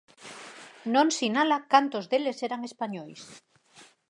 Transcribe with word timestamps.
Non 0.93 1.07
sinala 1.17 1.57
cantos 1.71 2.05
deles 2.11 2.37
eran 2.47 2.61
españois. 2.69 3.21